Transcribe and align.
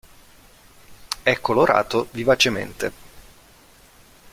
È 1.21 1.39
colorato 1.41 2.07
vivacemente. 2.09 2.91